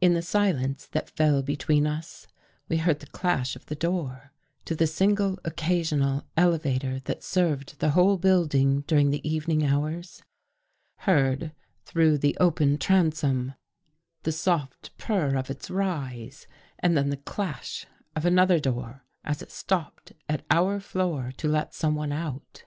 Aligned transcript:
In 0.00 0.14
the 0.14 0.20
silence 0.22 0.84
that 0.86 1.08
fell 1.08 1.44
between 1.44 1.86
us, 1.86 2.26
we 2.68 2.78
heard 2.78 2.98
the 2.98 3.06
clash 3.06 3.54
of 3.54 3.66
the 3.66 3.76
door 3.76 4.32
to 4.64 4.74
the 4.74 4.88
single 4.88 5.38
occasional 5.44 6.26
elevator 6.36 6.98
that 7.04 7.22
served 7.22 7.78
the 7.78 7.90
whole 7.90 8.18
building 8.18 8.80
during 8.88 9.10
the 9.10 9.22
evening 9.24 9.64
hours— 9.64 10.24
heard, 11.06 11.52
through 11.84 12.18
the 12.18 12.36
open 12.40 12.78
transom, 12.78 13.54
the 14.24 14.32
soft 14.32 14.90
i8i 14.90 14.90
THE 14.90 14.90
GHOST 15.04 15.06
GIRL 15.06 15.30
purr 15.30 15.38
of 15.38 15.50
its 15.50 15.70
rise 15.70 16.46
and 16.80 16.96
then 16.96 17.10
the 17.10 17.16
clash 17.18 17.86
of 18.16 18.26
another 18.26 18.58
door 18.58 19.04
as 19.22 19.40
it 19.40 19.52
stopped 19.52 20.12
at 20.28 20.44
our 20.50 20.80
floor 20.80 21.30
to 21.36 21.46
let 21.46 21.74
someone 21.74 22.10
out. 22.10 22.64